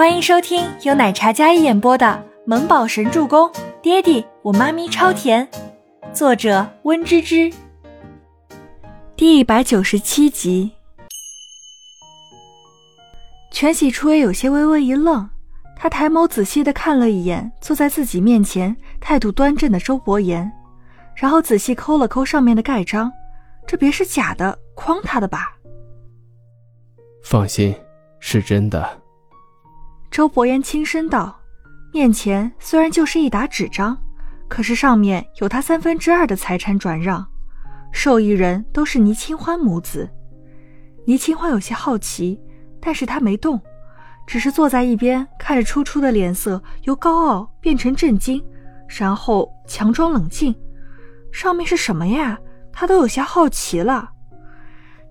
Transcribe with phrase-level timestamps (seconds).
[0.00, 2.06] 欢迎收听由奶茶嘉一演播的
[2.46, 3.46] 《萌宝神助攻》，
[3.82, 5.46] 爹地我妈咪超甜，
[6.10, 7.52] 作者温芝芝。
[9.14, 10.72] 第一百九十七集。
[13.52, 15.28] 全喜初也有些微微一愣，
[15.76, 20.50] 他抬眸仔细的看了一眼坐在自己面前态度端正的周伯言，
[21.14, 23.12] 然后仔细抠了抠上面的盖章，
[23.66, 25.58] 这别是假的诓他的吧？
[27.22, 27.74] 放心，
[28.18, 28.99] 是真的。
[30.10, 31.40] 周伯言轻声道
[31.94, 33.96] ：“面前虽然就是一沓纸张，
[34.48, 37.24] 可是上面有他三分之二的财产转让，
[37.92, 40.10] 受益人都是倪清欢母子。”
[41.06, 42.40] 倪清欢有些好奇，
[42.80, 43.60] 但是他没动，
[44.26, 48.44] 只是坐在一边看着初初的脸色由高傲变成震惊，
[48.88, 50.52] 然后强装冷静。
[51.30, 52.36] 上面是什么呀？
[52.72, 54.10] 他都有些好奇了。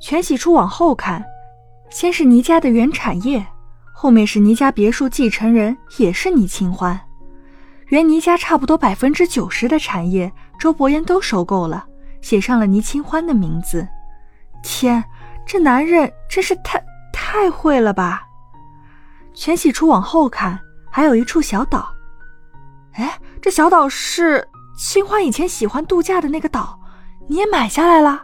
[0.02, 1.24] 全喜初往后看，
[1.90, 3.46] 先是倪家的原产业。
[4.02, 6.98] 后面是倪家别墅继承人，也是倪清欢。
[7.88, 11.86] 原倪家差不多百分之九十的产业，周伯言都收购了，
[12.22, 13.86] 写上了倪清欢的名字。
[14.64, 15.04] 天，
[15.46, 18.26] 这男人真是太太会了吧！
[19.34, 20.58] 全喜初往后看，
[20.90, 21.94] 还有一处小岛。
[22.94, 24.48] 哎，这小岛是
[24.78, 26.80] 清欢以前喜欢度假的那个岛，
[27.28, 28.24] 你也买下来了？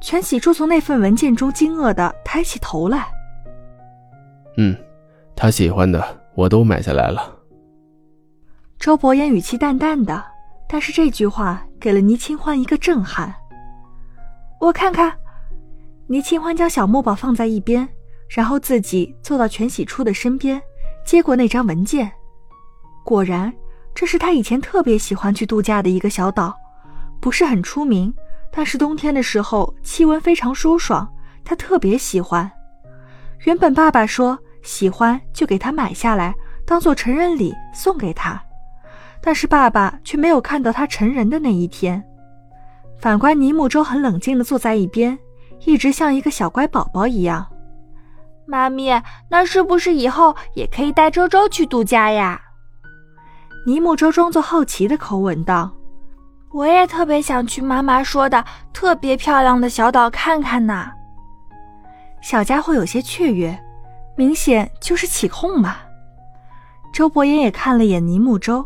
[0.00, 3.08] 全喜初从那份文件中惊愕的抬起头来。
[4.56, 4.76] 嗯，
[5.34, 6.02] 他喜欢的
[6.34, 7.34] 我都买下来了。
[8.78, 10.22] 周伯言语气淡淡的，
[10.68, 13.34] 但是这句话给了倪清欢一个震撼。
[14.60, 15.12] 我看看，
[16.06, 17.88] 倪清欢将小墨宝放在一边，
[18.28, 20.60] 然后自己坐到全喜初的身边，
[21.04, 22.10] 接过那张文件。
[23.04, 23.52] 果然，
[23.94, 26.54] 这是他以前特别喜欢去度假的一个小岛，
[27.20, 28.12] 不是很出名，
[28.52, 31.10] 但是冬天的时候气温非常舒爽，
[31.42, 32.50] 他特别喜欢。
[33.44, 34.38] 原本爸爸说。
[34.64, 36.34] 喜欢就给他买下来，
[36.66, 38.42] 当做成人礼送给他。
[39.20, 42.02] 但是爸爸却没有看到他成人的那一天。
[42.98, 45.18] 反观尼木舟很冷静地坐在一边，
[45.66, 47.46] 一直像一个小乖宝宝一样。
[48.46, 52.40] 妈咪，那是不是以后也可以带周周去度假呀？
[53.66, 55.70] 尼木舟装作好奇的口吻道
[56.52, 60.90] ：“我也特别想去妈妈说的特别漂亮的小岛看看呢。”
[62.20, 63.58] 小家伙有些雀跃。
[64.16, 65.76] 明显就是起哄嘛。
[66.92, 68.64] 周伯言也看了眼倪木舟，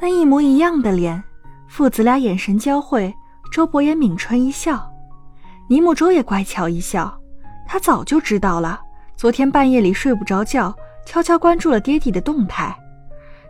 [0.00, 1.22] 那一模一样的脸，
[1.68, 3.14] 父子俩眼神交汇。
[3.52, 4.90] 周伯言抿唇一笑，
[5.68, 7.16] 倪木舟也乖巧一笑。
[7.66, 8.80] 他早就知道了，
[9.16, 10.74] 昨天半夜里睡不着觉，
[11.06, 12.76] 悄悄关注了爹地的动态。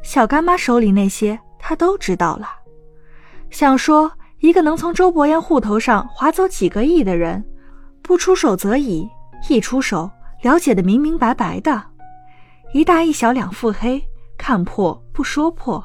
[0.02, 2.50] 小干妈手里那些，他都知道了。
[3.48, 7.42] 想说，一个能从周伯言户头上划走几个亿的人，
[8.02, 9.08] 不出手则已，
[9.48, 10.10] 一出手。
[10.44, 11.82] 了解的明明白白的，
[12.74, 14.06] 一大一小两腹黑，
[14.36, 15.82] 看破不说破。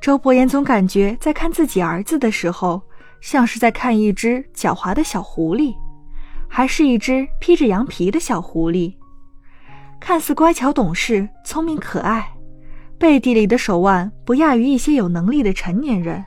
[0.00, 2.82] 周伯言总感觉在看自己儿子的时候，
[3.20, 5.76] 像是在看一只狡猾的小狐狸，
[6.48, 8.92] 还是一只披着羊皮的小狐狸。
[10.00, 12.28] 看似乖巧懂事、聪明可爱，
[12.98, 16.24] 背地里的手腕不亚于一些有能力的成年人，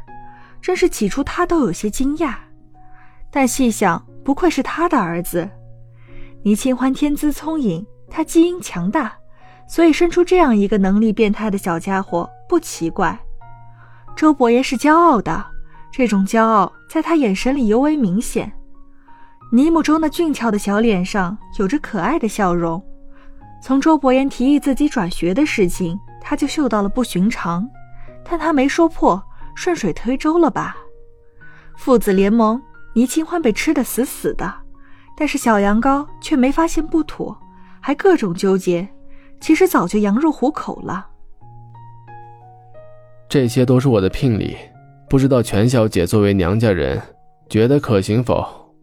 [0.62, 2.36] 真是起初他都有些惊讶。
[3.30, 5.50] 但细想，不愧是他的儿子。
[6.44, 9.14] 倪清欢天资聪颖，他基因强大，
[9.68, 13.20] 所以生出这样一个能力变态的小家伙不奇怪。
[14.16, 15.46] 周伯言是骄傲的，
[15.92, 18.52] 这种骄傲在他眼神里尤为明显。
[19.52, 22.82] 倪木舟那俊俏的小脸上有着可爱的笑容。
[23.62, 27.68] 从周伯言提议自己转学的事情，他就嗅到了不寻常，
[28.24, 29.22] 但他没说破，
[29.56, 30.78] 顺水推舟了吧？
[31.76, 32.62] 父子联盟，
[32.94, 34.54] 倪清欢被吃得死死的。
[35.20, 37.38] 但是小羊羔却没发现不妥，
[37.82, 38.88] 还各种纠结。
[39.42, 41.06] 其实早就羊入虎口了。
[43.28, 44.56] 这些都是我的聘礼，
[45.10, 47.02] 不知道全小姐作为娘家人，
[47.50, 48.74] 觉得可行否？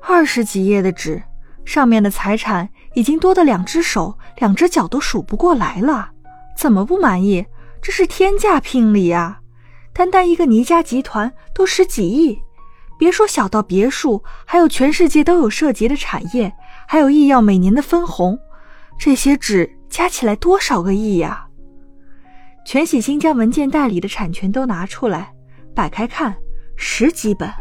[0.00, 1.22] 二十几页的纸，
[1.66, 6.10] 上面的财产已经多的两只手、两只脚都数不过来了。
[6.56, 7.44] 怎么不满意？
[7.82, 9.40] 这是天价聘礼啊！
[9.92, 12.40] 单单一个倪家集团都十几亿。
[12.98, 16.52] 别说小到别墅，还有全世界都有涉及的产业，
[16.86, 18.38] 还有医药每年的分红，
[18.98, 21.46] 这些纸加起来多少个亿呀！
[22.64, 25.34] 全喜新将文件袋里的产权都拿出来，
[25.74, 26.34] 摆开看，
[26.76, 27.52] 十几本，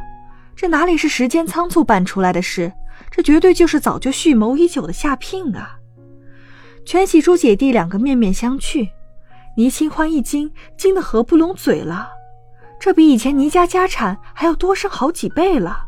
[0.56, 2.72] 这哪里是时间仓促办出来的事？
[3.10, 5.78] 这绝对就是早就蓄谋已久的下聘啊！
[6.86, 8.90] 全喜珠姐弟两个面面相觑，
[9.58, 12.10] 倪清欢一惊，惊得合不拢嘴了。
[12.84, 15.86] 这比以前倪家家产还要多生好几倍了，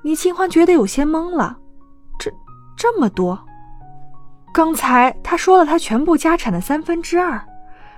[0.00, 1.58] 倪清欢觉得有些懵了。
[2.18, 2.32] 这
[2.74, 3.38] 这么多，
[4.50, 7.38] 刚才他说了他全部家产的三分之二。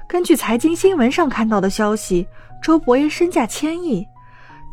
[0.09, 2.27] 根据财经新闻上看到的消息，
[2.61, 4.05] 周伯言身价千亿，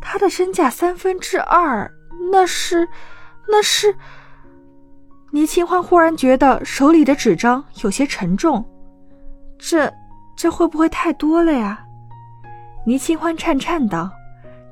[0.00, 1.88] 他的身价三分之二，
[2.32, 2.88] 那是，
[3.46, 3.94] 那是。
[5.30, 8.68] 倪清欢忽然觉得手里的纸张有些沉重，
[9.56, 9.88] 这，
[10.36, 11.84] 这会不会太多了呀？
[12.84, 14.10] 倪清欢颤颤道。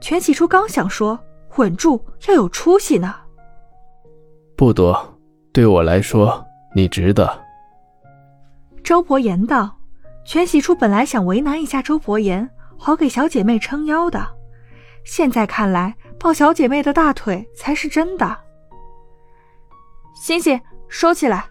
[0.00, 1.18] 全喜初刚想说
[1.56, 3.14] 稳住，要有出息呢。
[4.56, 5.18] 不多，
[5.52, 6.44] 对我来说，
[6.74, 7.44] 你值得。
[8.82, 9.76] 周伯言道。
[10.24, 14.28] 全喜初本来想为难一下周伯言，好给小姐妹撑腰的，
[15.02, 18.36] 现在看来抱小姐妹的大腿才是真的。
[20.14, 21.46] 星星，收起来。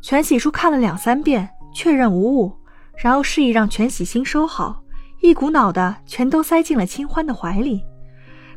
[0.00, 2.56] 全喜初看了两三遍，确认无误，
[2.96, 4.82] 然后示意让全喜星收好，
[5.24, 7.82] 一股脑的全都塞进了清欢的怀里。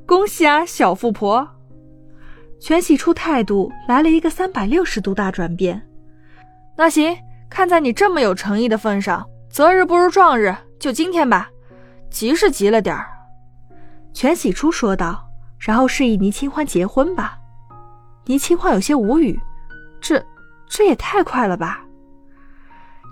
[0.06, 1.48] 恭喜啊，小富婆！
[2.60, 5.82] 全喜初态度来了一个三百六十度大转变。
[6.76, 7.18] 那行。
[7.50, 11.50] 看在你这么有诚意的份上，择日不如撞日，就今天吧。
[12.10, 13.08] 急是急了点儿，
[14.12, 15.26] 全喜初说道，
[15.58, 17.40] 然后示意倪清欢结婚吧。
[18.26, 19.40] 倪清欢有些无语，
[20.02, 20.22] 这
[20.68, 21.82] 这也太快了吧。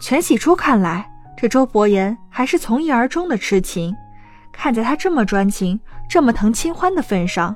[0.02, 3.96] 全喜初看来，这周伯言还是从一而终的痴情。
[4.52, 5.80] 看在他这么专情、
[6.10, 7.56] 这么疼清欢的份上，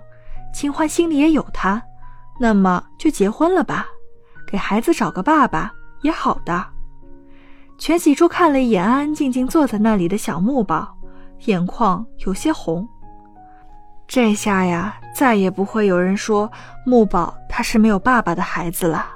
[0.54, 1.82] 清欢心里也有他，
[2.40, 3.88] 那么就结婚了吧，
[4.46, 5.74] 给孩子找个爸爸。
[6.02, 6.66] 也好的，
[7.78, 10.96] 全喜初看了一眼安安静静坐在那里的小木宝，
[11.48, 12.88] 眼眶有些红。
[14.08, 16.50] 这下呀，再也不会有人说
[16.86, 19.08] 木宝他是没有爸爸的孩子了。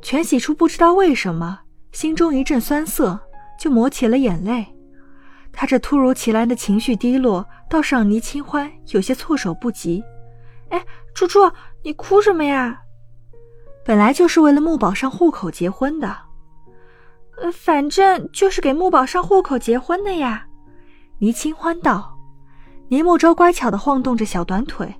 [0.00, 1.58] 全喜初不知道为什么，
[1.90, 3.18] 心中一阵酸涩，
[3.58, 4.66] 就抹起了眼泪。
[5.52, 10.02] 他这突如其来的情绪低落，倒是让倪清欢有些措手不及。
[10.68, 10.84] 哎，
[11.14, 11.50] 初初，
[11.82, 12.80] 你哭什么呀？
[13.84, 16.16] 本来就是为了木宝上户口结婚的，
[17.40, 20.46] 呃，反正就是给木宝上户口结婚的呀。
[21.18, 22.14] 倪清欢道。
[22.90, 24.94] 倪木舟乖巧地晃动着小短腿，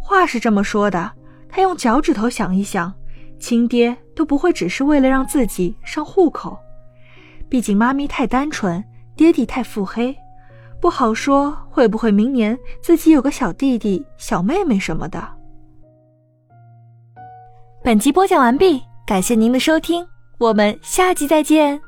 [0.00, 1.12] 话是这么说的，
[1.48, 2.92] 他用脚趾头想一想，
[3.38, 6.58] 亲爹都不会只是为了让自己上户口，
[7.48, 8.82] 毕竟妈咪太单纯，
[9.16, 10.16] 爹地太腹黑，
[10.80, 15.26] 不好说会不会明年自己有个小弟弟、小妹妹什么的。
[17.82, 20.06] 本集播讲完毕，感谢您的收听，
[20.38, 21.80] 我们下集再见。